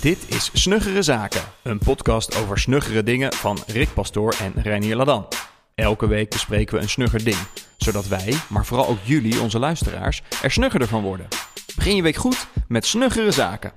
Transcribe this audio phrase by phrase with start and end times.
[0.00, 5.28] Dit is Snuggere Zaken, een podcast over snuggere dingen van Rick Pastoor en Reinier Ladan.
[5.74, 7.36] Elke week bespreken we een snugger ding,
[7.76, 11.28] zodat wij, maar vooral ook jullie, onze luisteraars, er snuggerder van worden.
[11.76, 13.72] Begin je week goed met Snuggere Zaken.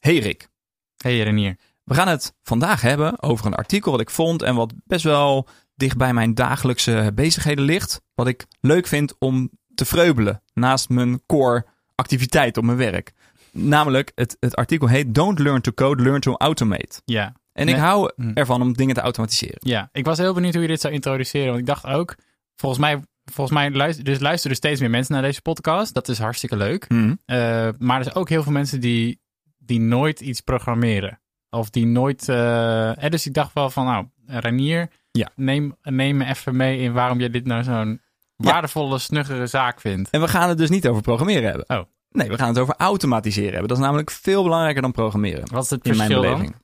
[0.00, 0.48] Hey Rick,
[0.96, 1.56] Hey Renier.
[1.84, 5.48] we gaan het vandaag hebben over een artikel wat ik vond en wat best wel
[5.74, 8.00] dicht bij mijn dagelijkse bezigheden ligt.
[8.14, 13.12] Wat ik leuk vind om te vreubelen naast mijn core activiteit op mijn werk.
[13.52, 17.00] Namelijk, het, het artikel heet Don't Learn to Code, Learn to Automate.
[17.04, 17.32] Ja.
[17.52, 18.30] En ik hou Hm.
[18.34, 19.58] ervan om dingen te automatiseren.
[19.60, 21.46] Ja, ik was heel benieuwd hoe je dit zou introduceren.
[21.48, 22.14] Want ik dacht ook,
[22.56, 25.94] volgens mij, volgens mij luisteren, dus luisteren steeds meer mensen naar deze podcast.
[25.94, 26.84] Dat is hartstikke leuk.
[26.88, 27.14] Hm.
[27.26, 27.36] Eh,
[27.78, 29.20] maar er zijn ook heel veel mensen die,
[29.58, 31.20] die nooit iets programmeren.
[31.50, 32.28] Of die nooit...
[32.28, 35.28] eh, eh, dus ik dacht wel van, nou, Renier, Ja.
[35.36, 38.00] neem, neem me even mee in waarom je dit nou zo'n
[38.36, 40.10] waardevolle, snuggere zaak vindt.
[40.10, 41.68] En we gaan het dus niet over programmeren hebben.
[41.68, 41.84] Oh.
[42.10, 43.68] Nee, we gaan het over automatiseren hebben.
[43.68, 45.50] Dat is namelijk veel belangrijker dan programmeren.
[45.52, 46.38] Wat is het in mijn verschil dan?
[46.38, 46.62] beleving.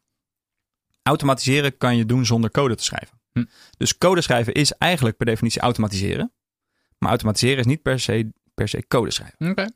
[1.02, 3.20] Automatiseren kan je doen zonder code te schrijven.
[3.32, 3.44] Hm.
[3.76, 6.32] Dus code schrijven is eigenlijk per definitie automatiseren.
[6.98, 9.50] Maar automatiseren is niet per se, per se code schrijven.
[9.50, 9.66] Oké.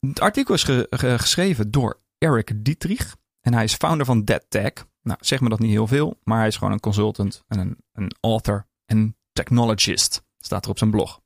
[0.00, 3.16] Het artikel is ge- ge- geschreven door Eric Dietrich.
[3.40, 4.72] En hij is founder van DeadTech.
[5.02, 7.76] Nou, zeg me dat niet heel veel, maar hij is gewoon een consultant en een,
[7.92, 10.22] een author en technologist.
[10.38, 11.20] Staat er op zijn blog.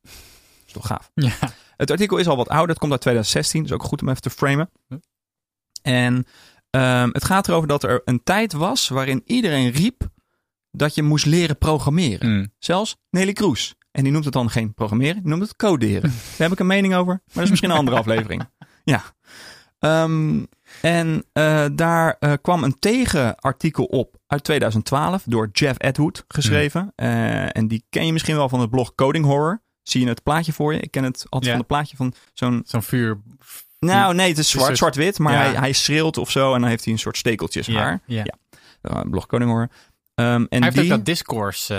[0.65, 1.11] is toch gaaf.
[1.13, 1.33] Ja.
[1.81, 2.69] Het artikel is al wat ouder.
[2.69, 3.63] Het komt uit 2016.
[3.63, 4.69] Dus ook goed om even te framen.
[5.81, 6.25] En
[6.69, 10.07] ehm, het gaat erover dat er een tijd was waarin iedereen riep
[10.71, 12.39] dat je moest leren programmeren.
[12.39, 12.47] Hm.
[12.59, 13.75] Zelfs Nelly Kroes.
[13.91, 16.01] En die noemt het dan geen programmeren, die noemt het coderen.
[16.37, 18.49] Daar heb ik een mening over, maar dat is misschien een andere aflevering.
[18.83, 19.03] Ja.
[19.79, 20.43] Ehm,
[20.81, 26.91] en eh, daar eh, kwam een tegenartikel op uit 2012 door Jeff Edwood geschreven.
[26.95, 29.61] Eh, en die ken je misschien wel van het blog Coding Horror.
[29.83, 30.79] Zie je het plaatje voor je?
[30.79, 31.49] Ik ken het altijd Ja.
[31.49, 32.61] van het plaatje van zo'n...
[32.65, 33.21] Zo'n vuur.
[33.79, 36.69] Nou nee, het is zwart, soort- zwart-wit, maar hij, hij schreeuwt of zo en dan
[36.69, 38.01] heeft hij een soort stekeltjes haar.
[38.05, 38.23] Ja.
[38.23, 38.33] Ja.
[38.81, 39.69] Eh, blog Coding Horror.
[40.15, 41.73] Ehm, en Hij heeft die, ook dat discourse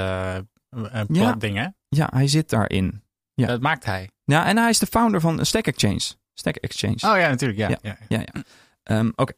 [0.70, 1.32] eh, Ja.
[1.32, 1.66] ding, hè?
[1.88, 3.02] ja, hij zit daarin.
[3.34, 3.46] Ja.
[3.46, 4.10] Dat maakt hij.
[4.24, 6.00] Ja, en hij is de founder van Stack Exchange.
[6.34, 6.94] Stack Exchange.
[6.94, 7.60] Oh ja, natuurlijk.
[7.60, 7.68] Ja.
[7.68, 7.78] Ja.
[7.82, 7.96] ja.
[8.08, 8.42] Ja, ja.
[8.82, 9.32] Ehm, Oké.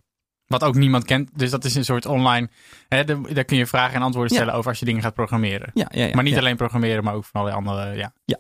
[0.47, 1.31] Wat ook niemand kent.
[1.39, 2.49] Dus dat is een soort online.
[2.89, 5.71] Hè, de- daar kun je vragen en antwoorden stellen over als je dingen gaat programmeren.
[5.75, 7.95] Ja, ja, maar niet alleen programmeren, maar ook van alle andere.
[7.97, 8.13] Ja.
[8.25, 8.37] Ja,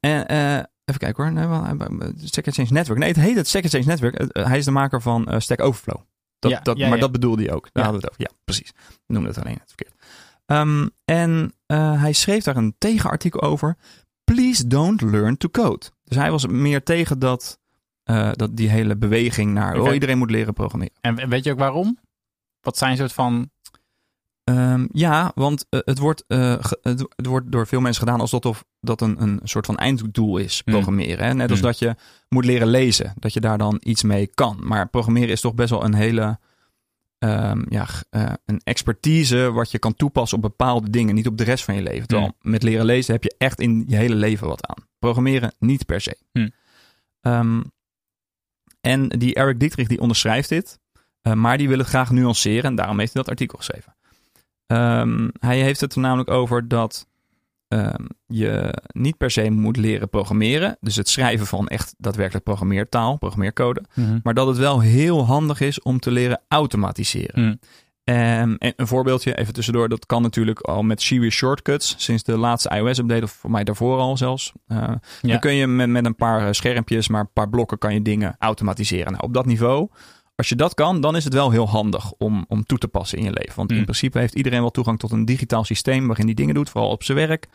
[0.00, 0.54] en eh,
[0.84, 1.32] even kijken hoor.
[1.32, 2.98] Nee, wel, eh, Stack Exchange Network.
[2.98, 4.14] Nee, het heet het Stack Exchange Network.
[4.14, 6.00] Eh, hij is de maker van eh, Stack Overflow.
[6.38, 7.00] Dat, Ja, dat, ja, maar ja.
[7.02, 7.62] dat bedoelde hij ook.
[7.72, 7.90] Daar Ja.
[7.90, 8.32] hadden we het over.
[8.34, 8.72] Ja, precies.
[9.06, 9.94] We noemden het alleen net verkeerd.
[10.46, 13.76] Ehm, en eh, hij schreef daar een tegenartikel over.
[14.24, 15.86] Please don't learn to code.
[16.04, 17.58] Dus hij was meer tegen dat,
[18.02, 20.94] eh, dat die hele beweging naar oh, iedereen moet leren programmeren.
[21.00, 21.98] En weet je ook waarom?
[22.60, 23.50] Wat zijn soort van.
[24.44, 28.20] Ehm, ja, want eh, het, wordt, eh, ge- het, het wordt door veel mensen gedaan
[28.20, 30.72] alsof dat een, een soort van einddoel is, Mm.
[30.72, 31.26] programmeren.
[31.26, 31.34] Hè?
[31.34, 31.64] Net als Mm.
[31.64, 31.94] dat je
[32.28, 34.58] moet leren lezen, dat je daar dan iets mee kan.
[34.62, 36.38] Maar programmeren is toch best wel een hele
[37.18, 41.44] ehm, ja, eh, een expertise wat je kan toepassen op bepaalde dingen, niet op de
[41.44, 42.06] rest van je leven.
[42.08, 44.84] Terwijl met leren lezen heb je echt in je hele leven wat aan.
[44.98, 46.18] Programmeren niet per se.
[46.32, 46.50] Mm.
[47.20, 47.60] Ehm,
[48.80, 50.78] en die Eric Dietrich die onderschrijft dit,
[51.34, 53.94] maar die wil het graag nuanceren en daarom heeft hij dat artikel geschreven.
[54.70, 57.08] Ehm, hij heeft het er namelijk over dat
[57.68, 60.76] ehm, je niet per se moet leren programmeren.
[60.80, 63.82] Dus het schrijven van echt daadwerkelijk programmeertaal, programmeercode.
[64.22, 67.42] Maar dat het wel heel handig is om te leren automatiseren.
[67.44, 67.58] Mm.
[68.04, 71.94] Ehm, en een voorbeeldje, even tussendoor, dat kan natuurlijk al met Siri Shortcuts.
[71.98, 74.52] Sinds de laatste iOS-update, of voor mij daarvoor al zelfs.
[74.66, 74.98] Eh, Ja.
[75.20, 78.02] Dan kun je met, met een paar eh, schermpjes, maar een paar blokken kan je
[78.02, 79.12] dingen automatiseren.
[79.12, 79.88] Nou, op dat niveau,
[80.40, 83.18] als je dat kan, dan is het wel heel handig om, om toe te passen
[83.18, 83.56] in je leven.
[83.56, 83.82] Want in Mm.
[83.82, 87.02] principe heeft iedereen wel toegang tot een digitaal systeem waarin die dingen doet, vooral op
[87.02, 87.48] zijn werk.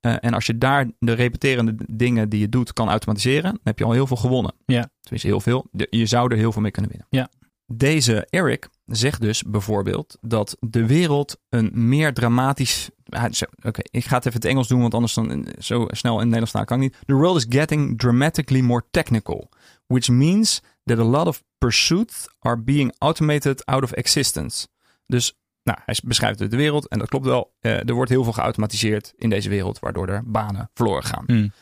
[0.00, 3.78] Eh, en als je daar de repeterende dingen die je doet kan automatiseren, dan heb
[3.78, 4.54] je al heel veel gewonnen.
[4.66, 4.90] Ja.
[5.00, 5.66] Tenminste, heel veel.
[5.70, 7.08] De- je zou er heel veel mee kunnen winnen.
[7.10, 7.28] Ja.
[7.66, 12.88] Deze Eric zegt dus bijvoorbeeld dat de wereld een meer dramatisch.
[13.30, 16.12] zegt- Oké, ik ga het even het Engels doen, want anders dan in- zo snel
[16.12, 16.96] in het Nederlands staan kan ik niet.
[17.06, 19.48] The world is getting dramatically more technical,
[19.86, 24.66] which means that a lot of pursuits are being automated out of existence.
[25.06, 27.54] Dus nou, hij beschrijft de wereld en dat klopt wel.
[27.60, 31.24] Eh, er wordt heel veel geautomatiseerd in deze wereld, waardoor er banen verloren gaan.
[31.26, 31.52] Mm.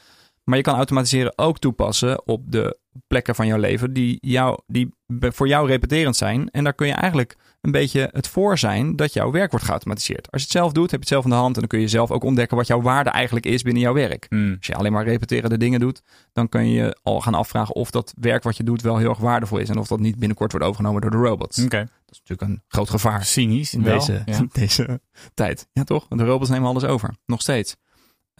[0.44, 4.94] Maar je kan automatiseren ook toepassen op de plekken van jouw leven die, jou, die
[5.06, 6.50] voor jou repeterend zijn.
[6.50, 10.30] En daar kun je eigenlijk een beetje het voor zijn dat jouw werk wordt geautomatiseerd.
[10.30, 11.80] Als je het zelf doet, heb je het zelf in de hand en dan kun
[11.80, 14.26] je zelf ook ontdekken wat jouw waarde eigenlijk is binnen jouw werk.
[14.28, 14.54] Mm.
[14.56, 16.02] Als je alleen maar repeterende dingen doet,
[16.32, 19.18] dan kun je al gaan afvragen of dat werk wat je doet wel heel erg
[19.18, 21.64] waardevol is en of dat niet binnenkort wordt overgenomen door de robots.
[21.64, 21.78] Oké.
[21.78, 23.74] Dat is natuurlijk een groot gevaar Cynisch.
[23.74, 24.46] in wel, deze, ja.
[24.52, 25.00] deze
[25.34, 25.68] tijd.
[25.72, 26.06] Ja, toch?
[26.08, 27.14] Want de robots nemen alles over.
[27.26, 27.76] Nog steeds.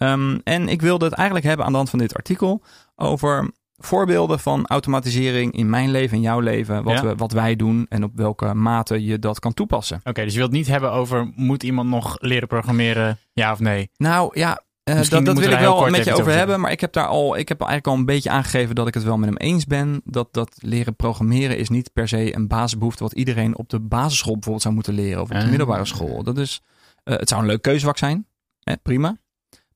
[0.03, 2.63] Ehm, en ik wilde het eigenlijk hebben aan de hand van dit artikel
[2.95, 7.03] over voorbeelden van automatisering in mijn leven, in jouw leven, wat, Ja.
[7.03, 10.01] we, wat wij doen en op welke mate je dat kan toepassen.
[10.03, 13.89] Oké, dus je wilt niet hebben over moet iemand nog leren programmeren, ja of nee?
[13.97, 16.59] Nou ja, eh, dat, dat wil ik wel met je over over hebben.
[16.59, 19.03] Maar ik heb daar al, ik heb eigenlijk al een beetje aangegeven dat ik het
[19.03, 20.01] wel met hem eens ben.
[20.05, 24.33] Dat, dat leren programmeren is niet per se een basisbehoefte wat iedereen op de basisschool
[24.33, 25.21] bijvoorbeeld zou moeten leren.
[25.21, 25.49] Of op de Ah.
[25.49, 26.23] middelbare school.
[26.23, 26.61] Dat is,
[27.03, 28.25] eh, het zou een leuk keuzevak zijn.
[28.63, 29.17] Hè, prima.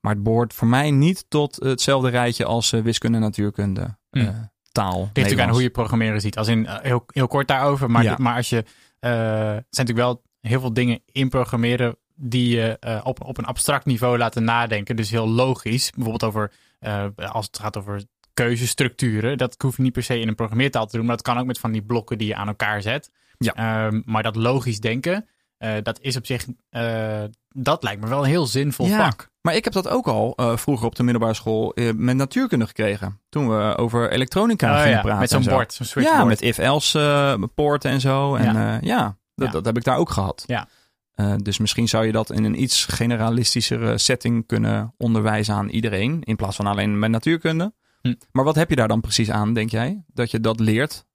[0.08, 4.28] Maar het behoort voor mij niet tot hetzelfde rijtje als eh, wiskunde, natuurkunde, eh,
[4.72, 5.00] taal.
[5.00, 6.38] Ligt natuurlijk aan hoe je programmeren ziet.
[6.38, 7.92] Als in eh, heel, heel kort daarover.
[7.92, 8.16] Maar, Ja.
[8.20, 8.56] maar als je.
[9.00, 9.12] er
[9.50, 11.98] zijn natuurlijk wel heel veel dingen in programmeren.
[12.20, 14.96] die je op, op een abstract niveau laten nadenken.
[14.96, 15.92] Dus heel logisch.
[15.92, 16.52] Bijvoorbeeld over.
[17.16, 19.38] als het gaat over keuzestructuren.
[19.38, 21.06] Dat hoef je niet per se in een programmeertaal te doen.
[21.06, 23.12] Maar dat kan ook met van die blokken die je aan elkaar zet.
[23.38, 23.54] Ja.
[23.54, 25.28] Ehm, maar dat logisch denken.
[25.58, 26.46] Eh, dat is op zich.
[26.70, 28.98] eh, dat lijkt me wel een heel zinvol Ja.
[28.98, 29.30] vak.
[29.42, 33.20] Maar ik heb dat ook al eh, vroeger op de middelbare school met natuurkunde gekregen.
[33.30, 35.20] Toen we over elektronica Oh gingen ja, praten.
[35.20, 36.22] met zo'n bord, zo'n switchboard.
[36.22, 38.36] Ja, met if-else poorten en zo.
[38.36, 38.78] En Ja.
[38.82, 40.44] ja, dat, dat heb ik daar ook gehad.
[40.48, 40.68] Ja.
[41.38, 46.22] Dus misschien zou je dat in een iets generalistischere setting kunnen onderwijzen aan iedereen.
[46.24, 47.74] In plaats van alleen met natuurkunde.
[48.02, 48.14] Hm.
[48.32, 50.04] Maar wat heb je daar dan precies aan, denk jij?
[50.14, 51.06] Dat je dat leert?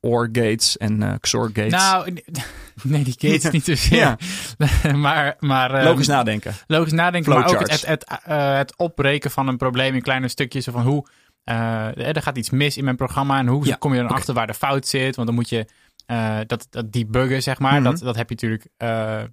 [0.00, 1.72] OR gates en XOR gates.
[1.72, 2.14] Nou,
[2.82, 3.98] nee, die gates niet zozeer.
[3.98, 4.18] Ja.
[4.94, 6.54] maar, maar ehm, Logisch nadenken.
[6.66, 10.64] logisch nadenken, maar ook het, het, eh, het opbreken van een probleem in kleine stukjes.
[10.64, 11.06] Van hoe,
[11.44, 14.34] eh, er gaat iets mis in mijn programma en hoe Ja, kom je dan achter
[14.34, 15.16] waar de fout zit?
[15.16, 15.66] Want dan moet je
[16.06, 17.72] eh, dat, dat debuggen, zeg maar.
[17.72, 17.82] Mhm.
[17.82, 18.68] dat, dat heb je natuurlijk,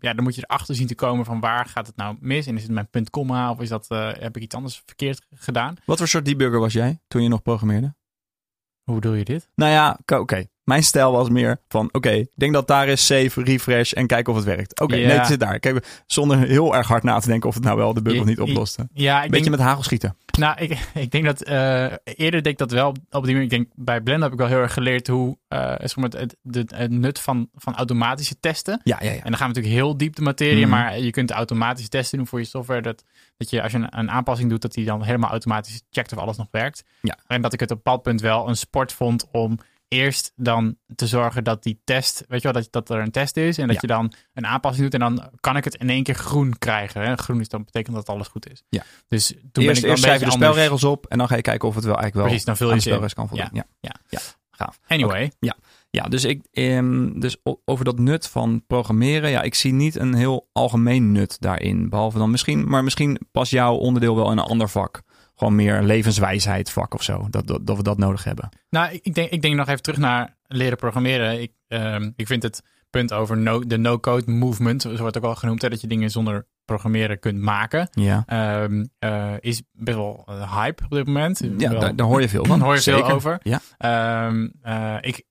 [0.04, 2.48] ja, dan moet je erachter zien te komen van waar gaat het nou mis?
[2.48, 3.86] En is het mijn punt, komma of is dat,
[4.20, 5.76] heb ik iets anders verkeerd gedaan?
[5.86, 7.96] Wat voor soort debugger was jij toen je nog programmeerde?
[8.84, 9.50] Hoe bedoel je dit?
[9.56, 10.46] Nou ja, oké.
[10.64, 14.34] Mijn stijl was meer van, oké, ik denk dat daar is save, refresh en kijken
[14.34, 14.80] of het werkt.
[14.80, 15.08] Oké, Ja.
[15.08, 15.60] nee, het zit daar.
[15.60, 18.26] Kijk, zonder heel erg hard na te denken of het nou wel de bug of
[18.26, 18.88] niet oploste.
[18.94, 20.18] Ja, ik beetje denk, met hagel schieten.
[20.38, 23.42] Nou, ik, ik denk dat eh, eerder deed ik dat wel op die manier.
[23.42, 26.36] Ik denk bij Blender heb ik wel heel erg geleerd hoe eh, zeg maar, het,
[26.52, 28.82] het, het nut van, van automatische testen.
[28.84, 29.16] Ja, ja, ja.
[29.16, 30.70] En dan gaan we natuurlijk heel diep de materie, Mhm.
[30.70, 32.82] maar je kunt automatische testen doen voor je software.
[32.82, 33.04] Dat,
[33.38, 36.18] dat je als je een, een aanpassing doet, dat die dan helemaal automatisch checkt of
[36.18, 36.84] alles nog werkt.
[37.02, 37.18] Ja.
[37.28, 39.60] En dat ik het op een bepaald punt wel een sport vond om
[39.94, 43.38] eerst dan te zorgen dat die test, weet je wel, dat, dat er een test
[43.38, 43.58] is.
[43.58, 43.82] En dat Ja.
[43.82, 47.02] je dan een aanpassing doet en dan kan ik het in één keer groen krijgen.
[47.02, 47.16] Hè?
[47.16, 48.64] Groen is dan betekent dat alles goed is.
[48.70, 48.84] Ja.
[49.08, 50.52] Dus toen ben eerst, ik wel eerst schrijf je de anders.
[50.52, 52.70] spelregels op en dan ga je kijken of het wel eigenlijk wel Precies, dan vul
[52.70, 53.50] je de spelregels kan voldoen.
[53.54, 53.66] Ja.
[53.82, 53.96] Ja.
[54.10, 54.20] Ja.
[54.52, 54.80] gaaf.
[54.88, 55.32] Anyway,
[55.90, 60.14] Ja, dus, ik, ehm, dus over dat nut van programmeren, ja, ik zie niet een
[60.14, 61.90] heel algemeen nut daarin.
[61.90, 65.02] Behalve dan misschien, maar misschien past jouw onderdeel wel in een ander vak.
[65.36, 67.28] Gewoon meer levenswijsheid vak of zo.
[67.30, 68.50] Dat, dat, dat we dat nodig hebben.
[68.70, 71.42] nou, ik- denk, ik denk nog even terug naar leren programmeren.
[71.42, 75.36] Ik, ehm, ik vind het punt over no, de no-code movement, zo wordt ook al
[75.36, 80.24] genoemd, hè, dat je dingen zonder programmeren kunt maken, Ja, ehm, eh, is best wel
[80.28, 81.40] eh, hype op dit moment.
[81.58, 82.60] ja Wel- daar, daar hoor je veel van.
[82.66, 83.40] Hoor je veel over.
[83.44, 83.60] Ja.
[83.78, 85.24] Ehm, eh, ik,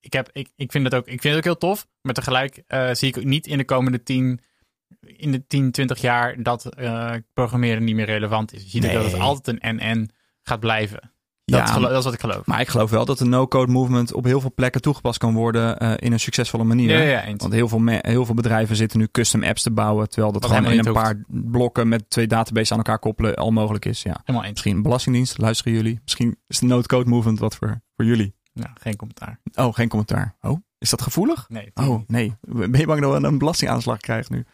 [0.00, 1.86] ik, heb, ik, ik, vind het ook, ik vind het ook heel tof.
[2.02, 2.62] Maar tegelijk
[2.92, 4.40] zie ik ook niet in de komende 10,
[5.00, 8.62] in de 10, 20 jaar dat eh, programmeren niet meer relevant is.
[8.62, 10.10] Je ziet dat het altijd een en
[10.42, 11.14] gaat blijven.
[11.44, 12.46] Dat, Ja, dat is wat ik geloof.
[12.46, 15.78] Maar ik geloof wel dat de no-code movement op heel veel plekken toegepast kan worden
[15.78, 17.02] eh, in een succesvolle manier.
[17.02, 17.36] ja, ja.
[17.36, 20.64] Want heel veel, heel veel bedrijven zitten nu custom apps te bouwen, terwijl dat gewoon
[20.64, 24.02] in een paar blokken met twee databases aan elkaar koppelen al mogelijk is.
[24.02, 24.20] Ja.
[24.24, 24.50] Helemaal.
[24.50, 26.00] Misschien Belastingdienst, luisteren jullie?
[26.02, 28.34] Misschien is de no-code movement wat voor, voor jullie.
[28.52, 29.40] Nou, geen commentaar.
[29.54, 30.36] Oh, geen commentaar.
[30.40, 31.46] Oh, is dat gevoelig?
[31.48, 31.70] Nee.
[31.74, 32.36] Oh, nee.
[32.40, 34.44] Ben je bang dat we een belastingaanslag krijgen nu?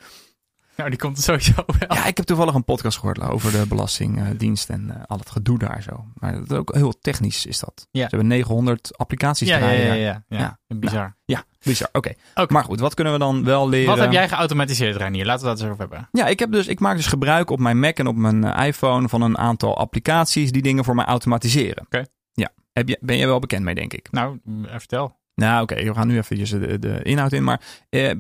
[0.77, 1.97] Nou, die komt er sowieso wel.
[1.99, 5.59] Ja, ik heb toevallig een podcast gehoord over de Belastingdienst en eh, al het gedoe
[5.59, 6.05] daar zo.
[6.15, 7.89] Maar dat is ook heel technisch is dat.
[7.91, 8.03] Ja.
[8.03, 10.39] Ze hebben 900 applicaties ja, ja, draaien ja, ja, ja.
[10.39, 10.77] Ja.
[10.77, 11.17] Bizar.
[11.25, 11.89] Ja, bizar.
[11.93, 12.13] Oké.
[12.49, 13.87] Maar goed, wat kunnen we dan wel leren?
[13.87, 15.25] Wat heb jij geautomatiseerd, Reinier?
[15.25, 16.09] Laten we dat eens over hebben.
[16.13, 18.67] Ja, ik, heb dus, ik maak dus gebruik op mijn Mac en op mijn eh,
[18.67, 21.85] iPhone van een aantal applicaties die dingen voor mij automatiseren.
[21.85, 22.05] Oké.
[22.33, 22.51] Ja.
[22.73, 24.09] Heb je, ben je wel bekend mee, denk ik?
[24.11, 25.21] Nou, mm, vertel.
[25.35, 27.45] Nou, oké, we gaan nu even de, de inhoud in.
[27.45, 28.11] Maar eh,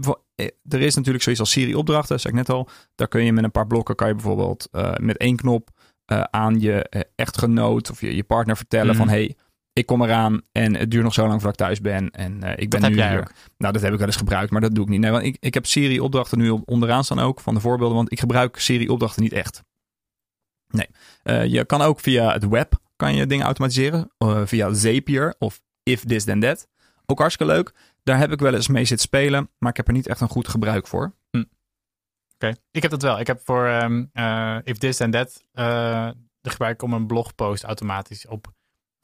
[0.42, 2.68] eh, er is natuurlijk zoiets als Siri-opdrachten, zei ik net al.
[2.94, 5.70] Daar kun je met een paar blokken, kan je bijvoorbeeld eh, met één knop
[6.04, 9.08] eh, aan je echtgenoot of je, je partner vertellen van...
[9.08, 9.36] hey,
[9.72, 12.10] ik kom eraan en het duurt nog zo lang voordat ik thuis ben.
[12.10, 13.20] En ik ben Dat nu heb jij hier.
[13.20, 13.32] ook.
[13.58, 15.00] Nou, dat heb ik wel eens gebruikt, maar dat doe ik niet.
[15.00, 18.20] Nee, want ik, ik heb Siri-opdrachten nu onderaan staan ook van de voorbeelden, want ik
[18.20, 19.62] gebruik Siri-opdrachten niet echt.
[20.68, 20.88] Nee.
[21.48, 24.10] Je kan ook via het web kan je dingen automatiseren.
[24.44, 26.68] via Zapier of If This Then That.
[27.12, 27.72] Ook hartstikke leuk.
[28.02, 30.28] Daar heb ik wel eens mee zitten spelen, maar ik heb er niet echt een
[30.28, 31.14] goed gebruik voor.
[32.34, 33.20] Oké, ik heb dat wel.
[33.20, 37.06] Ik heb voor ehm, eh, If This and That eh, de gebruik ik om een
[37.06, 38.52] blogpost automatisch op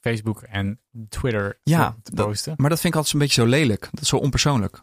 [0.00, 2.55] Facebook en Twitter Ja, te, dat- posten.
[2.57, 3.88] Maar dat vind ik altijd een beetje zo lelijk.
[3.91, 4.83] Dat is zo onpersoonlijk.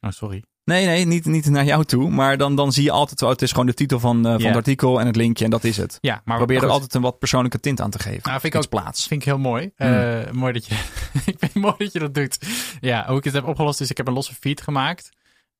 [0.00, 0.44] Oh, sorry.
[0.64, 2.10] Nee, nee, niet, niet naar jou toe.
[2.10, 4.44] Maar dan, dan zie je altijd, oh, het is gewoon de titel van, eh, van
[4.44, 5.98] het artikel en het linkje en dat is het.
[6.00, 8.20] Ja, maar Probeer er altijd een wat persoonlijke tint aan te geven.
[8.22, 9.06] Nou, vind ik ook- plaats.
[9.06, 9.70] vind ik heel mooi.
[9.76, 10.74] Eh, mooi dat je,
[11.14, 12.38] ik vind het mooi dat je dat doet.
[12.80, 15.10] Ja, hoe ik het heb opgelost is, ik heb een losse feed gemaakt.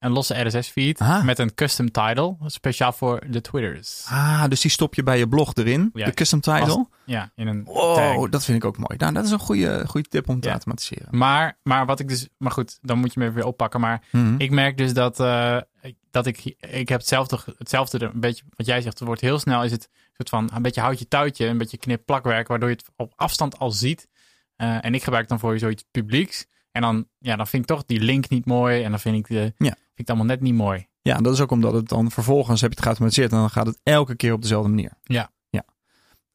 [0.02, 1.24] Een losse RSS-feed Ah.
[1.24, 4.04] met een custom title, speciaal voor de Twitters.
[4.08, 6.04] Ah, dus die stop je bij je blog erin, Ja.
[6.04, 6.60] de custom title.
[6.60, 8.28] Als- Ja, in een Wow, tag.
[8.28, 8.94] dat vind ik ook mooi.
[8.98, 10.52] Nou, dat is een goede, goede tip om te Ja.
[10.52, 11.08] automatiseren.
[11.10, 13.80] Maar, maar wat ik dus, maar goed, dan moet je me weer oppakken.
[13.80, 14.34] Maar Mhm.
[14.38, 18.66] ik merk dus dat, eh, ik- dat ik, ik heb hetzelfde, hetzelfde, een beetje wat
[18.66, 18.98] jij zegt.
[18.98, 22.48] Het wordt heel snel, is het soort van een beetje houtje touwtje, een beetje knip-plakwerk,
[22.48, 24.08] waardoor je het op afstand al ziet.
[24.56, 26.46] Eh, en ik gebruik dan voor zoiets publieks.
[26.72, 28.82] En dan, ja, dan vind ik toch die link niet mooi.
[28.82, 29.74] En dan vind ik, de, Ja.
[30.02, 30.86] Ik het allemaal net niet mooi.
[31.02, 33.66] Ja, dat is ook omdat het dan vervolgens heb je het geautomatiseerd en dan gaat
[33.66, 34.92] het elke keer op dezelfde manier.
[35.02, 35.32] Ja.
[35.50, 35.64] ja.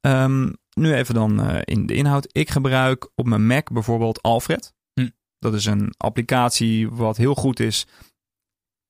[0.02, 2.28] Ehm, nu even dan eh, in de inhoud.
[2.32, 4.74] Ik gebruik op mijn Mac bijvoorbeeld Alfred.
[4.94, 5.10] Hm.
[5.40, 7.88] Dat is een applicatie wat heel goed is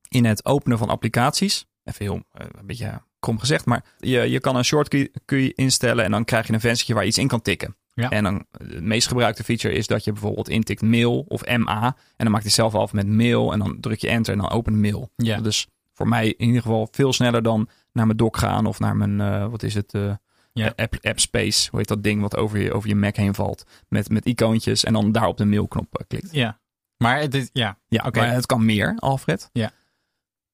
[0.09, 1.65] in het openen van applicaties.
[1.83, 6.11] Even heel, eh, een beetje krom gezegd, maar je, je kan een key instellen en
[6.11, 7.77] dan krijg je een venstertje waar je iets in kan tikken.
[8.01, 8.09] Ja.
[8.09, 11.85] En dan eh, de meest gebruikte feature is dat je bijvoorbeeld intikt mail of MA
[11.85, 14.49] en dan maakt hij zelf af met mail en dan druk je enter en dan
[14.49, 15.09] opent mail.
[15.15, 15.37] Ja.
[15.37, 18.79] Dat is voor mij in ieder geval veel sneller dan naar mijn dock gaan of
[18.79, 20.11] naar mijn, eh, wat is het, eh,
[20.53, 20.73] Ja.
[20.75, 21.67] app, app Space.
[21.69, 24.83] Hoe heet dat ding wat over je, over je Mac heen valt met, met icoontjes
[24.83, 26.27] en dan daar op de mailknop eh, klikt.
[26.31, 26.59] Ja.
[26.97, 28.19] Maar dit, ja, Ja, Oké.
[28.19, 29.49] maar het kan meer, Alfred.
[29.53, 29.71] Ja.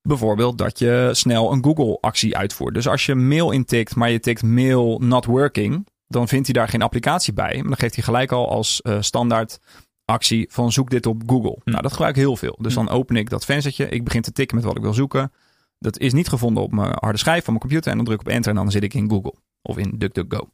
[0.01, 2.73] Bijvoorbeeld dat je snel een Google-actie uitvoert.
[2.73, 6.67] Dus als je mail intikt, maar je tikt mail not working, dan vindt hij daar
[6.67, 7.53] geen applicatie bij.
[7.53, 9.59] Maar dan geeft hij gelijk al als eh, standaard
[10.05, 11.57] actie van zoek dit op Google.
[11.63, 11.69] Hm.
[11.69, 12.57] Nou, dat gebruik ik heel veel.
[12.61, 13.89] Dus dan open ik dat venstertje.
[13.89, 15.31] Ik begin te tikken met wat ik wil zoeken.
[15.79, 17.91] Dat is niet gevonden op mijn harde schijf van mijn computer.
[17.91, 19.33] En dan druk ik op enter en dan zit ik in Google.
[19.61, 20.49] Of in DuckDuckGo.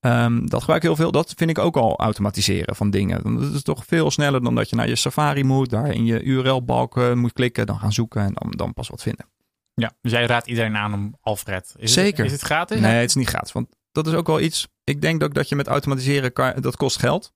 [0.00, 1.10] Ehm, dat gebruik ik heel veel.
[1.10, 3.40] Dat vind ik ook al automatiseren van dingen.
[3.40, 5.70] Dat is toch veel sneller dan dat je naar je Safari moet.
[5.70, 7.66] Daar in je URL-balk eh, moet klikken.
[7.66, 9.26] Dan gaan zoeken en dan, dan pas wat vinden.
[9.74, 9.92] ja.
[10.02, 11.74] Dus jij raadt iedereen aan om Alfred.
[11.78, 12.16] Is Zeker.
[12.16, 12.80] Het, is het gratis?
[12.80, 13.52] Nee, het is niet gratis.
[13.52, 14.68] Want dat is ook wel iets.
[14.84, 17.32] Ik denk ook dat je met automatiseren kan, dat kost geld.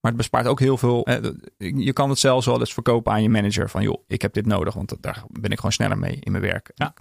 [0.00, 1.08] Maar het bespaart ook heel veel.
[1.56, 3.70] Je kan het zelfs wel eens verkopen aan je manager.
[3.70, 4.74] Van joh, ik heb dit nodig.
[4.74, 6.70] Want daar ben ik gewoon sneller mee in mijn werk.
[6.74, 6.94] Ja.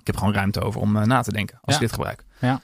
[0.00, 1.80] Ik heb gewoon ruimte over om eh, na te denken als Ja.
[1.80, 2.24] ik dit gebruik.
[2.40, 2.60] Ja.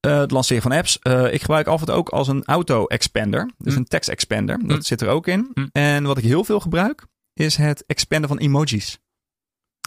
[0.00, 0.98] Eh, het lanceren van apps.
[0.98, 3.50] Eh, ik gebruik Alfred ook als een auto-expander.
[3.58, 3.78] Dus Hm.
[3.78, 4.58] een tekst-expander.
[4.66, 4.82] Dat Hm.
[4.82, 5.50] zit er ook in.
[5.54, 5.66] Hm.
[5.72, 8.98] En wat ik heel veel gebruik, is het expanden van emojis.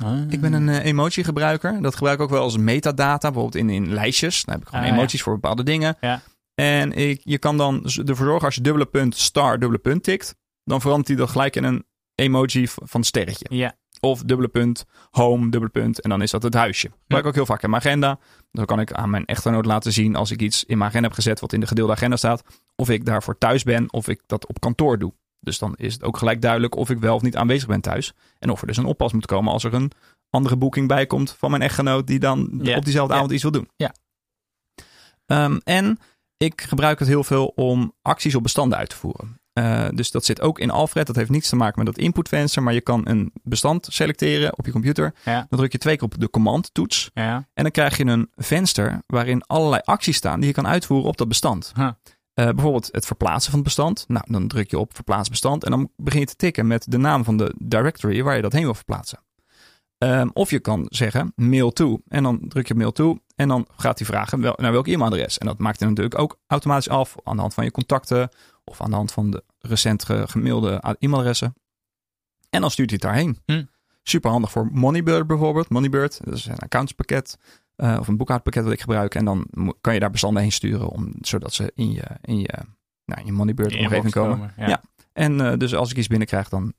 [0.04, 0.22] Ah.
[0.30, 1.82] Ik ben een eh, emoji-gebruiker.
[1.82, 4.44] Dat gebruik ik ook wel als metadata, bijvoorbeeld in, in lijstjes.
[4.44, 4.96] Dan heb ik gewoon Ah, ja.
[4.98, 5.98] emoties voor bepaalde dingen.
[6.02, 6.22] Ja.
[6.56, 10.36] En ik, je kan dan ervoor zorgen, als je dubbele punt, star, dubbele punt tikt,
[10.64, 13.46] dan verandert hij dat gelijk in een emoji van sterretje.
[13.50, 13.78] Ja.
[14.00, 16.88] Of dubbele punt, home, dubbele punt, en dan is dat het huisje.
[16.88, 18.20] Dat gebruik ik ook heel vaak in mijn agenda.
[18.52, 21.16] Dan kan ik aan mijn echtgenoot laten zien als ik iets in mijn agenda heb
[21.18, 22.44] gezet wat in de gedeelde agenda staat,
[22.76, 25.14] of ik daarvoor thuis ben of ik dat op kantoor doe.
[25.40, 28.14] Dus dan is het ook gelijk duidelijk of ik wel of niet aanwezig ben thuis.
[28.40, 29.92] En of er dus een oppas moet komen als er een
[30.30, 32.78] andere boeking bij komt van mijn echtgenoot die dan Ja.
[32.78, 33.20] op diezelfde Ja.
[33.20, 33.70] avond iets wil doen.
[33.76, 33.94] Ja.
[35.26, 36.00] Ehm, en
[36.38, 39.38] ik gebruik het heel veel om acties op bestanden uit te voeren.
[39.54, 41.08] Eh, dus dat zit ook in Alfred.
[41.08, 42.64] Dat heeft niets te maken met dat inputvenster.
[42.64, 45.14] Maar je kan een bestand selecteren op je computer.
[45.26, 45.46] Ja.
[45.50, 47.10] Dan druk je twee keer op de command toets.
[47.14, 47.48] Ja.
[47.54, 51.18] En dan krijg je een venster waarin allerlei acties staan die je kan uitvoeren op
[51.18, 51.72] dat bestand.
[51.76, 51.90] Huh.
[52.40, 54.06] Eh, bijvoorbeeld het verplaatsen van het bestand.
[54.08, 56.98] Nou, dan druk je op verplaats bestand en dan begin je te tikken met de
[56.98, 59.20] naam van de directory waar je dat heen wil verplaatsen.
[59.98, 63.68] Ehm, of je kan zeggen mail to en dan druk je mail to en dan
[63.76, 65.38] gaat hij vragen wel, naar welk e-mailadres.
[65.38, 68.30] En dat maakt hij natuurlijk ook automatisch af aan de hand van je contacten
[68.64, 71.54] of aan de hand van de recent ge- gemailde e-mailadressen.
[72.50, 73.40] En dan stuurt hij het daarheen.
[73.46, 73.66] Hm.
[74.04, 75.70] Super handig voor Moneybird bijvoorbeeld.
[75.70, 77.38] Moneybird, dat is een accountspakket
[77.80, 79.16] eh, of een boekhoudpakket dat ik gebruik.
[79.16, 79.48] En dan
[79.82, 82.54] kan je daar bestanden heen sturen om, zodat ze in je, in je,
[83.06, 84.54] nou, in je Moneybird omgeving komen.
[84.58, 84.68] Ja.
[84.68, 84.82] Ja.
[85.14, 86.74] En eh, dus als ik iets binnenkrijg, dan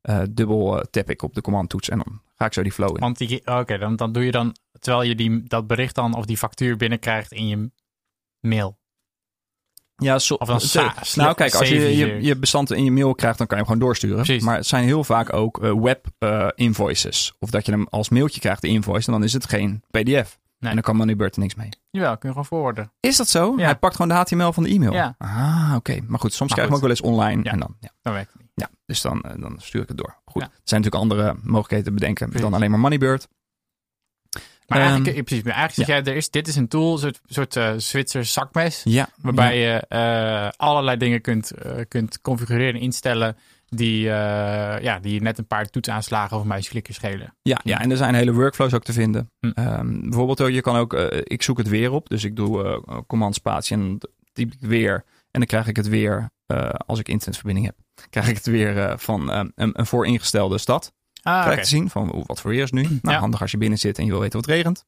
[0.00, 2.94] eh, dubbel tap ik op de command toets en dan ga ik zo die flow
[2.94, 3.00] in.
[3.00, 6.24] Want die, oké, dan, dan doe je dan, terwijl je die, dat bericht dan of
[6.24, 7.70] die factuur binnenkrijgt in je
[8.40, 8.78] mail.
[10.02, 13.14] Ja, zo, Of dan het- nou kijk, als je je, je- bestand in je mail
[13.14, 14.16] krijgt, dan kan je hem gewoon doorsturen.
[14.24, 14.42] Precies.
[14.42, 17.32] Maar het zijn heel vaak ook eh, web eh, invoices.
[17.38, 20.38] Of dat je hem als mailtje krijgt, de invoice, en dan is het geen pdf.
[20.58, 20.70] Nee.
[20.70, 21.68] En dan kan Moneybird er niks mee.
[21.90, 22.92] Jawel, kun je gewoon forwarden.
[23.00, 23.54] Is dat zo?
[23.56, 23.64] Ja.
[23.64, 24.92] Hij pakt gewoon de HTML van de e-mail.
[24.92, 25.14] Ja.
[25.18, 25.98] Ah, oké.
[26.06, 27.42] Maar goed, soms Maar krijg je hem ook wel eens online.
[27.44, 27.50] Ja.
[27.50, 27.88] En dan, ja.
[28.02, 28.48] Dat werkt niet.
[28.54, 30.16] Ja, dus dan, eh, dan stuur ik het door.
[30.24, 30.42] Goed.
[30.42, 32.44] Er zijn natuurlijk andere mogelijkheden te bedenken Precies.
[32.48, 33.28] dan alleen maar Moneybird.
[34.68, 36.92] Maar Ehm, eigenlijk, eh, precies, maar eigenlijk zeg jij, er is, dit is een tool,
[36.92, 39.08] een soort, soort eh, Zwitsers zakmes, Ja.
[39.16, 43.36] waarbij je eh, allerlei dingen kunt, eh, kunt configureren en instellen
[43.68, 47.34] die, ja, die net een paar toetsaanslagen of muisklikken schelen.
[47.42, 49.30] Ja, ja, en er zijn hele workflows ook te vinden.
[49.54, 52.08] Ehm, bijvoorbeeld, je kan ook, ik zoek het weer op.
[52.08, 53.98] Dus ik doe command spatie en
[54.32, 54.94] typ ik weer.
[55.30, 56.30] En dan krijg ik het weer,
[56.86, 57.76] als ik internetverbinding heb,
[58.10, 60.92] krijg ik het weer van een, een vooringestelde stad.
[61.28, 62.82] Ah, te zien van wat voor weer is nu.
[62.82, 63.18] Nou, Ja.
[63.18, 64.84] handig als je binnen zit en je wil weten wat het regent.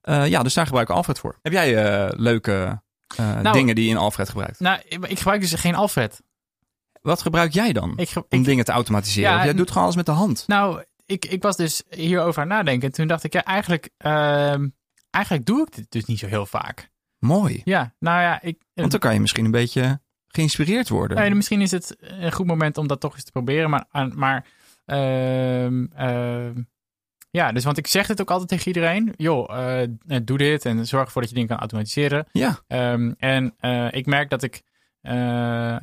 [0.00, 1.38] Eh, ja, dus daar gebruik ik Alfred voor.
[1.42, 2.82] Heb jij eh, leuke
[3.16, 4.60] eh, Nou- dingen die je in Alfred gebruikt?
[4.60, 6.22] Nou, ik ik gebruik dus geen Alfred.
[7.02, 9.30] Wat gebruik jij dan Ik, ge- om ik, dingen te automatiseren?
[9.30, 10.44] Ja, jij doet gewoon alles met de hand.
[10.46, 12.88] nou, ik, ik was dus hierover aan nadenken.
[12.88, 14.68] En toen dacht ik, ja, eigenlijk, ehm,
[15.10, 16.90] eigenlijk doe ik dit dus niet zo heel vaak.
[17.18, 17.60] Mooi.
[17.64, 21.16] Ja, nou ja, ik, Want dan kan je misschien een beetje geïnspireerd worden.
[21.16, 23.70] Nee, misschien is het een goed moment om dat toch eens te proberen.
[23.70, 24.46] Maar, maar
[24.84, 26.62] ehm, ehm,
[27.30, 29.14] ja, dus want ik zeg het ook altijd tegen iedereen.
[29.16, 29.88] Joh, eh,
[30.24, 32.26] doe dit en zorg ervoor dat je dingen kan automatiseren.
[32.32, 34.62] Ja, Ehm, en eh, ik merk dat ik
[35.00, 35.76] eh,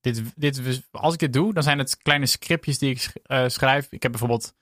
[0.00, 3.86] dit, dit, als ik dit doe, dan zijn het kleine scriptjes die ik sch- schrijf.
[3.90, 4.54] Ik heb bijvoorbeeld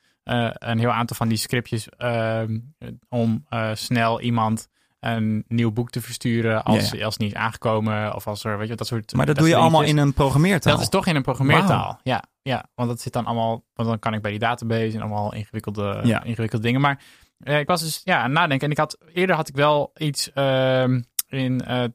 [0.58, 2.58] een heel aantal van die scriptjes ehm,
[3.08, 4.68] om snel iemand
[5.00, 8.58] een nieuw boek te versturen als, Ja, als het niet is aangekomen of als er,
[8.58, 9.12] weet je, dat soort.
[9.14, 10.72] maar dat, doe je allemaal in een programmeertaal.
[10.72, 12.00] Dat is toch in een programmeertaal.
[12.02, 13.64] Ja, ja, want dat zit dan allemaal.
[13.74, 16.22] Want dan kan ik bij die database en allemaal ingewikkelde, Ja.
[16.22, 16.80] ingewikkelde dingen.
[16.80, 17.02] Maar
[17.38, 18.66] eh, ik was dus ja, aan het nadenken.
[18.66, 21.90] En ik had eerder had ik wel iets ehm, in eh, eh,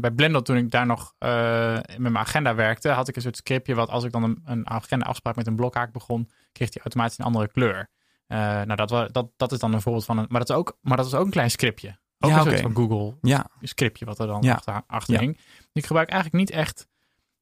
[0.00, 3.74] bij Blender toen ik daar nog met mijn agenda werkte, had ik een soort scriptje
[3.74, 7.18] wat als ik dan een, een agenda afspraak met een blokhaak begon, kreeg die automatisch
[7.18, 7.88] een andere kleur.
[8.26, 10.26] Nou, dat, wa- dat, dat is dan een voorbeeld van een.
[10.28, 11.98] Maar dat is ook, maar dat is ook een klein scriptje.
[12.18, 14.52] Ook Ja, een soort van Google Ja, scriptje wat er dan Ja.
[14.52, 15.20] achter, achter Ja.
[15.20, 15.38] hing.
[15.72, 16.88] Ik gebruik eigenlijk niet echt.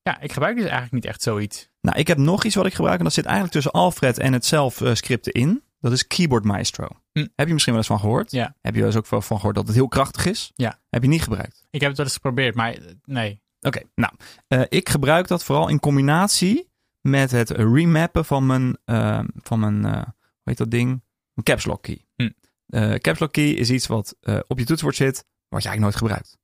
[0.08, 1.68] Ja, ik gebruik dus eigenlijk niet echt zoiets.
[1.80, 4.32] nou ik heb nog iets wat ik gebruik en dat zit eigenlijk tussen Alfred en
[4.32, 5.62] het zelf scripten in.
[5.80, 6.88] Dat is Keyboard Maestro.
[7.12, 7.26] Hm.
[7.34, 8.30] Heb je misschien wel eens van gehoord?
[8.30, 8.56] Ja.
[8.60, 10.52] Heb je wel eens ook wel van gehoord dat het heel krachtig is?
[10.54, 10.78] Ja.
[10.90, 11.66] Heb je niet gebruikt?
[11.70, 13.42] Ik heb het wel eens geprobeerd, maar eh, nee.
[13.60, 14.12] Oké, nou,
[14.46, 19.84] eh, ik gebruik dat vooral in combinatie met het remappen van mijn, eh, van mijn
[19.84, 21.02] hoe heet dat ding?
[21.34, 22.06] Een caps lock key.
[22.14, 22.98] Hm.
[22.98, 26.38] Caps lock key is iets wat op je toetsenbord zit, wat je eigenlijk nooit gebruikt.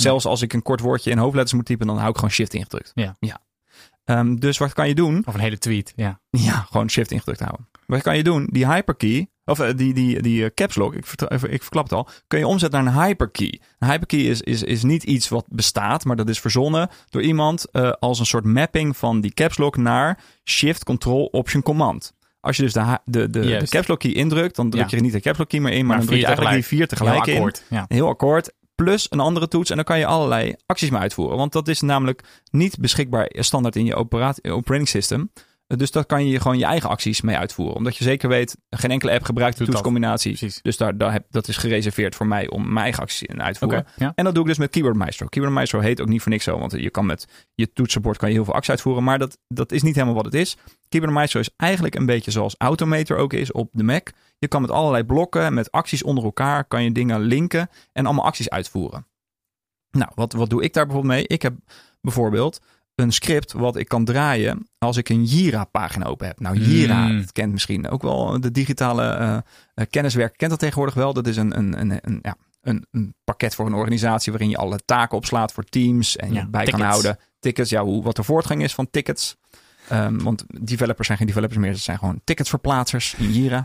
[0.00, 2.54] Zelfs als ik een kort woordje in hoofdletters moet typen, dan hou ik gewoon shift
[2.54, 2.90] ingedrukt.
[2.94, 3.16] Ja.
[3.20, 3.38] ja.
[4.04, 5.22] Ehm, dus wat kan je doen?
[5.26, 6.20] Of een hele tweet, ja.
[6.30, 7.68] Ja, gewoon shift ingedrukt houden.
[7.86, 8.48] Wat kan je doen?
[8.52, 11.92] Die hyperkey, of eh, die, die, die eh, caps lock, ik, even- ik verklap het
[11.92, 13.60] al, kun je omzetten naar een hyperkey.
[13.78, 17.70] Een hyperkey is, is, is niet iets wat bestaat, maar dat is verzonnen door iemand
[17.70, 22.16] eh, als een soort mapping van die caps lock naar shift control option command.
[22.40, 24.88] Als je dus de, de, de, caps lock key indrukt, dan druk Ja.
[24.90, 26.64] je er niet de caps lock key meer in, maar, dan druk je eigenlijk die
[26.66, 27.40] vier tegelijk Heel in.
[27.40, 27.84] akkoord, Ja.
[27.88, 28.52] Heel akkoord.
[28.84, 29.70] Plus een andere toets.
[29.70, 31.36] En dan kan je allerlei acties mee uitvoeren.
[31.36, 33.94] Want dat is namelijk niet beschikbaar standaard in je
[34.42, 35.30] operating system.
[35.76, 37.76] Dus daar kan je gewoon je eigen acties mee uitvoeren.
[37.76, 40.60] Omdat je zeker weet, geen enkele app gebruikt de toetscombinatie.
[40.62, 43.52] Dus daar, daar heb, dat is gereserveerd voor mij om mijn eigen acties in uit
[43.54, 43.86] te voeren.
[43.96, 44.12] ja.
[44.14, 45.26] En dat doe ik dus met Keyboard Maestro.
[45.26, 46.58] Keyboard Maestro heet ook niet voor niks zo.
[46.58, 49.04] Want je kan met je toetsenbord kan je heel veel acties uitvoeren.
[49.04, 50.56] Maar dat, dat is niet helemaal wat het is.
[50.88, 54.08] Keyboard Maestro is eigenlijk een beetje zoals Automator ook is op de Mac.
[54.38, 58.24] Je kan met allerlei blokken, met acties onder elkaar, kan je dingen linken en allemaal
[58.24, 59.06] acties uitvoeren.
[59.90, 61.26] Nou, wat, wat doe ik daar bijvoorbeeld mee?
[61.26, 61.54] Ik heb
[62.00, 62.60] bijvoorbeeld
[62.98, 66.40] een script wat ik kan draaien als ik een Jira-pagina open heb.
[66.40, 67.20] Nou, Jira, Hmm.
[67.20, 69.36] dat kent misschien ook wel de digitale eh,
[69.74, 70.36] eh, kenniswerk.
[70.36, 71.12] Kent dat tegenwoordig wel?
[71.12, 74.56] Dat is een, een, een, een, ja, een, een pakket voor een organisatie waarin je
[74.56, 77.18] alle taken opslaat voor teams en je Ja, bij kan houden.
[77.40, 79.36] Tickets, ja, hoe, wat de voortgang is van tickets.
[79.88, 83.62] Ehm, want developers zijn geen developers meer, dat zijn gewoon ticketsverplaatsers in Jira.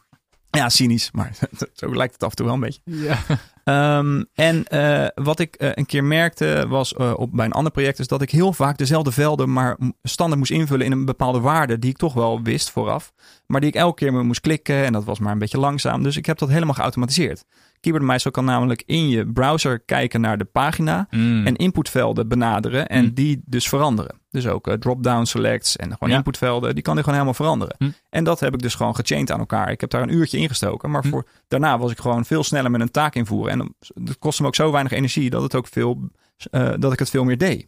[0.50, 1.38] ja, cynisch, maar
[1.72, 2.80] zo lijkt het af en toe wel een beetje.
[2.84, 3.18] Ja.
[3.66, 7.72] Ehm, en eh, wat ik eh, een keer merkte was eh, op, bij een ander
[7.72, 11.40] project, is dat ik heel vaak dezelfde velden maar standaard moest invullen in een bepaalde
[11.40, 13.12] waarde die ik toch wel wist vooraf,
[13.46, 16.02] maar die ik elke keer moest klikken en dat was maar een beetje langzaam.
[16.02, 17.44] Dus ik heb dat helemaal geautomatiseerd.
[17.86, 21.46] Keyboard Maestro kan namelijk in je browser kijken naar de pagina Mm.
[21.46, 23.14] en inputvelden benaderen en Hmm.
[23.14, 24.20] die dus veranderen.
[24.30, 26.16] Dus ook eh, drop-down selects en gewoon Ja.
[26.16, 27.74] inputvelden, die kan hij gewoon helemaal veranderen.
[27.78, 27.94] Hmm.
[28.10, 29.70] En dat heb ik dus gewoon gechained aan elkaar.
[29.70, 31.10] Ik heb daar een uurtje ingestoken, maar Hmm.
[31.10, 33.52] voor, daarna was ik gewoon veel sneller met een taak invoeren.
[33.52, 36.10] En het kostte me ook zo weinig energie dat, het ook veel,
[36.50, 37.66] eh, dat ik het veel meer deed.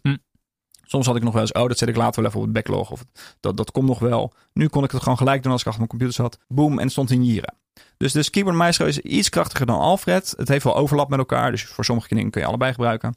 [0.82, 2.54] Soms had ik nog wel eens, oh, dat zet ik later wel even op het
[2.54, 2.90] backlog.
[2.90, 3.04] Of
[3.40, 4.32] dat, dat komt nog wel.
[4.52, 6.38] Nu kon ik het gewoon gelijk doen als ik achter mijn computer zat.
[6.48, 7.54] Boom, en het stond in Jira.
[7.96, 10.34] Dus de Keyboard Maestro is iets krachtiger dan Alfred.
[10.36, 13.14] Het heeft wel overlap met elkaar, dus voor sommige dingen kun je allebei gebruiken.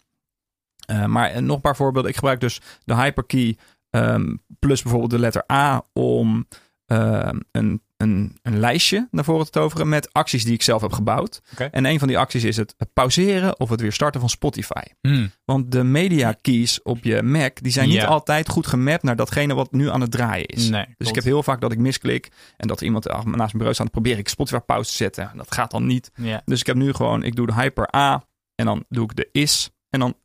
[0.86, 2.12] Eh, maar eh, nog een paar voorbeelden.
[2.12, 3.58] Ik gebruik dus de hyperkey
[3.90, 6.48] ehm, plus bijvoorbeeld de letter A om
[6.86, 10.92] ehm, een, een, een lijstje naar voren te toveren met acties die ik zelf heb
[10.92, 11.42] gebouwd.
[11.72, 14.82] En een van die acties is het pauzeren of het weer starten van Spotify.
[15.02, 15.32] Mm.
[15.46, 19.54] Want de media keys op je Mac, die zijn niet altijd goed gemapt naar datgene
[19.54, 20.70] wat nu aan het draaien is.
[20.70, 21.10] Nee, Dus klopt.
[21.10, 24.18] ik heb heel vaak dat ik misklik en dat iemand naast mijn bureau staat, probeer
[24.18, 25.30] ik Spotify pauze te zetten.
[25.32, 26.12] En dat gaat dan niet.
[26.46, 28.24] Dus ik heb nu gewoon, ik doe de hyper A
[28.56, 30.16] en dan doe ik de is en dan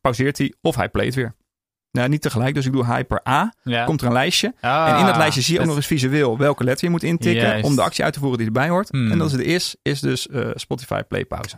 [0.00, 1.34] pauzeert hij of hij playt weer.
[1.94, 3.84] Nou, niet tegelijk, dus ik doe hyper A, Ja.
[3.84, 4.54] komt er een lijstje.
[4.60, 7.02] Ah, en in dat lijstje zie je ook nog eens visueel welke letter je moet
[7.02, 7.64] intikken Juist.
[7.64, 8.88] om de actie uit te voeren die erbij hoort.
[8.88, 9.10] Hmm.
[9.10, 11.56] En dat is de is, is dus eh, Spotify play pauze.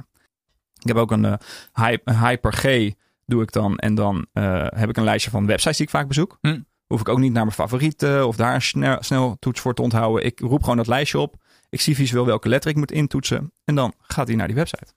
[0.80, 1.32] Ik heb ook een, eh,
[1.72, 2.92] hy- een hyper G
[3.26, 3.78] doe ik dan.
[3.78, 6.38] En dan eh, heb ik een lijstje van websites die ik vaak bezoek.
[6.40, 6.60] Hm.
[6.86, 9.82] Hoef ik ook niet naar mijn favorieten of daar een snel, snel toets voor te
[9.82, 10.24] onthouden.
[10.24, 11.34] Ik roep gewoon dat lijstje op.
[11.68, 13.52] Ik zie visueel welke letter ik moet intoetsen.
[13.64, 14.92] En dan gaat hij naar die website.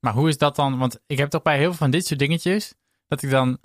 [0.00, 0.78] Maar hoe is dat dan?
[0.78, 2.74] Want ik heb toch bij heel veel van dit soort dingetjes,
[3.08, 3.58] dat ik dan...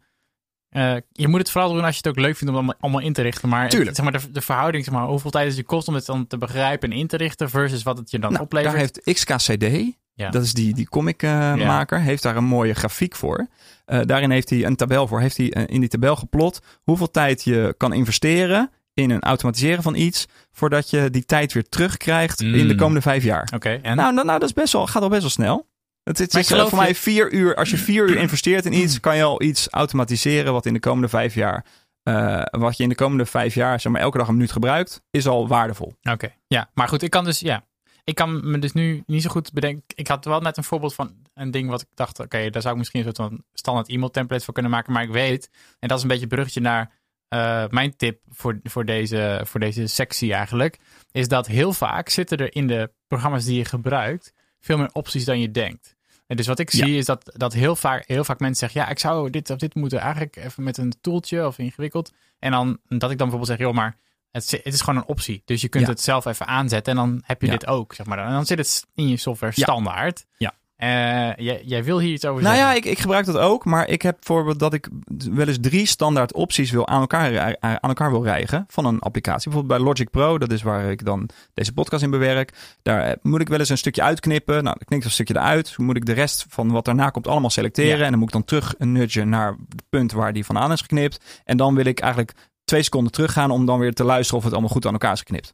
[0.76, 3.02] eh, je moet het vooral doen als je het ook leuk vindt om het allemaal,
[3.02, 3.50] in te richten.
[3.50, 3.96] Maar, Tuurlijk.
[3.96, 6.28] zeg maar de, de verhouding, zeg maar, hoeveel tijd het je kost om het dan
[6.28, 8.72] te begrijpen en in te richten versus wat het je dan Nou, oplevert.
[8.72, 10.30] daar heeft XKCD, Ja.
[10.30, 13.48] dat is die, die comicmaker, heeft daar een mooie grafiek voor.
[13.86, 15.22] Eh, daarin heeft hij een tabel voor.
[15.22, 19.84] Heeft hij eh, in die tabel geplot hoeveel tijd je kan investeren in een automatiseren
[19.84, 22.76] van iets, voordat je die tijd weer terugkrijgt in de Mm.
[22.80, 23.50] komende vijf jaar.
[23.56, 23.96] Oké, en?
[23.96, 25.68] Nou, nou, nou, dat is best wel, gaat al best wel snel.
[26.06, 27.56] Het, het is eh, voor je- mij vier uur.
[27.56, 30.80] Als je vier uur investeert in iets, kan je al iets automatiseren wat in de
[30.80, 31.65] komende vijf jaar,
[32.04, 35.02] eh, wat je in de komende vijf jaar, zeg maar, elke dag een minuut gebruikt,
[35.12, 35.96] is al waardevol.
[36.04, 36.70] Oké, ja.
[36.74, 37.65] Maar goed, ik kan dus, ja.
[38.04, 39.84] Ik kan me dus nu niet zo goed bedenken.
[39.96, 42.74] Ik had wel net een voorbeeld van een ding wat ik dacht, oké, daar zou
[42.74, 44.94] ik misschien een soort van standaard e-mail template voor kunnen maken.
[44.94, 46.91] Maar ik weet, en dat is een beetje een bruggetje naar
[47.28, 50.78] eh, mijn tip voor, voor, deze, voor deze sectie eigenlijk,
[51.12, 55.26] is dat heel vaak zitten er in de programma's die je gebruikt veel meer opties
[55.26, 55.94] dan je denkt.
[56.28, 56.86] En dus wat ik Ja.
[56.86, 59.58] zie is dat, dat heel, vaak, heel vaak mensen zeggen, ja, ik zou dit of
[59.58, 62.12] dit moeten eigenlijk even met een tooltje of ingewikkeld.
[62.40, 63.98] En dan dat ik dan bijvoorbeeld zeg, joh, maar
[64.32, 65.42] het, het is gewoon een optie.
[65.46, 65.90] Dus je kunt Ja.
[65.90, 67.54] het zelf even aanzetten en dan heb je Ja.
[67.54, 68.18] dit ook, zeg maar.
[68.18, 70.26] En dan zit het in je software standaard.
[70.38, 70.54] Ja.
[70.76, 70.88] Eh,
[71.36, 72.78] jij, jij wil hier iets over Nou ja, zeggen?
[72.78, 74.88] ik, ik gebruik dat ook, maar ik heb bijvoorbeeld dat ik
[75.32, 79.00] wel eens drie standaard opties wil aan elkaar, rij- aan elkaar wil rijgen van een
[79.00, 79.50] applicatie.
[79.50, 82.54] Bijvoorbeeld bij Logic Pro, dat is waar ik dan deze podcast in bewerk.
[82.82, 84.54] Daar eh, moet ik wel eens een stukje uitknippen.
[84.64, 85.74] Nou, dan knipt een stukje eruit.
[85.78, 87.98] Dan moet ik de rest van wat daarna komt allemaal selecteren.
[87.98, 88.04] Ja.
[88.04, 90.82] En dan moet ik dan terug een nudgen naar het punt waar die vandaan is
[90.82, 91.42] geknipt.
[91.44, 92.34] En dan wil ik eigenlijk
[92.66, 95.20] twee seconden teruggaan om dan weer te luisteren of het allemaal goed aan elkaar is
[95.20, 95.54] geknipt.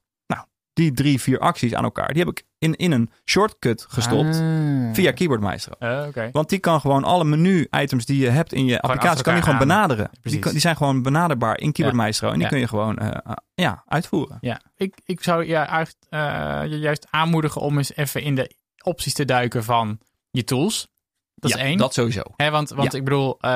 [0.73, 4.93] Die drie, vier acties aan elkaar, die heb ik in, in een shortcut gestopt Ah.
[4.93, 5.73] via Keyboard Maestro.
[5.79, 6.29] Eh, Oké.
[6.31, 9.59] Want die kan gewoon alle menu-items die je hebt in je applicatie, kan die gewoon
[9.59, 9.67] aan.
[9.67, 10.07] benaderen.
[10.11, 10.39] Die, Precies.
[10.39, 12.03] kan- die zijn gewoon benaderbaar in Keyboard Ja.
[12.03, 12.27] Maestro.
[12.27, 12.47] En die Ja.
[12.49, 14.37] kun je gewoon eh, ah, ja, uitvoeren.
[14.41, 19.13] Ja, ik, ik zou ja, eh, je juist aanmoedigen om eens even in de opties
[19.13, 19.99] te duiken van
[20.31, 20.87] je tools.
[21.35, 21.77] Dat ja, is één.
[21.77, 22.21] Dat sowieso.
[22.35, 22.97] Hè, want want Ja.
[22.97, 23.49] ik bedoel, eh,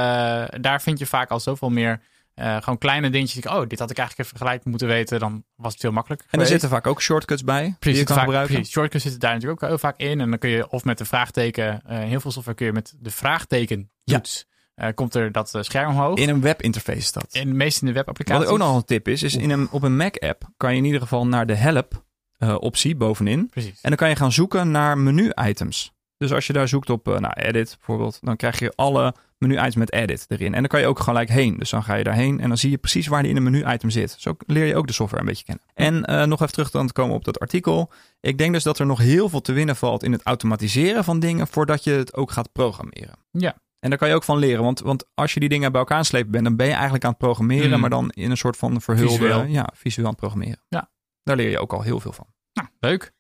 [0.62, 2.02] daar vind je vaak al zoveel meer
[2.36, 3.46] eh, gewoon kleine dingetjes.
[3.46, 5.20] Oh, dit had ik eigenlijk even gelijk moeten weten.
[5.20, 8.04] Dan was het veel makkelijker En er zitten vaak ook shortcuts bij die je Precies,
[8.04, 8.54] kan vaak, gebruiken.
[8.56, 8.74] precies.
[8.74, 10.20] Shortcuts zitten daar natuurlijk ook heel vaak in.
[10.22, 12.94] En dan kun je of met de vraagteken, eh, heel veel software kun je met
[13.00, 16.18] de vraagteken toets, eh, komt er dat scherm omhoog.
[16.18, 17.28] In een webinterface is dat.
[17.32, 18.48] in de meeste in de Wat webapplicaties.
[18.50, 21.02] ook nog een tip is, is in een, op een Mac-app kan je in ieder
[21.02, 23.48] geval naar de help-optie bovenin.
[23.50, 23.82] Precies.
[23.82, 25.94] En dan kan je gaan zoeken naar menu-items.
[26.18, 29.76] Dus als je daar zoekt op eh, nou, edit bijvoorbeeld, dan krijg je alle menu-items
[29.76, 30.54] met edit erin.
[30.54, 31.58] En dan kan je ook gelijk heen.
[31.58, 33.90] Dus dan ga je daarheen en dan zie je precies waar die in een menu-item
[33.90, 34.16] zit.
[34.20, 35.64] Zo leer je ook de software een beetje kennen.
[35.74, 37.92] En eh, nog even terug dan te komen op dat artikel.
[38.20, 41.20] Ik denk dus dat er nog heel veel te winnen valt in het automatiseren van
[41.20, 43.14] dingen voordat je het ook gaat programmeren.
[43.32, 43.56] Ja.
[43.80, 44.64] En daar kan je ook van leren.
[44.64, 47.10] Want, want als je die dingen bij elkaar slepen bent, dan ben je eigenlijk aan
[47.10, 47.80] het programmeren, Mm.
[47.80, 49.44] maar dan in een soort van verhulde, Visueel.
[49.44, 50.60] ja, visueel aan het programmeren.
[50.70, 50.90] Ja.
[51.24, 52.26] Daar leer je ook al heel veel van.
[52.54, 53.14] Nou, leuk.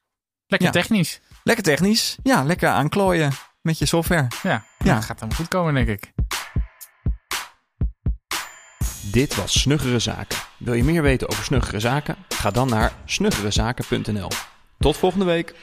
[0.48, 0.74] Lekker Ja.
[0.74, 1.22] technisch.
[1.48, 2.18] Lekker technisch.
[2.24, 3.32] Ja, lekker aanklooien
[3.62, 4.28] met je software.
[4.44, 4.94] Ja, Ja.
[4.94, 6.12] dat gaat helemaal goed komen, denk ik.
[9.12, 10.38] Dit was Snuggere Zaken.
[10.58, 12.16] Wil je meer weten over Snuggere Zaken?
[12.30, 14.30] Ga dan naar snuggerezaken.nl.
[14.80, 15.54] Tot volgende week.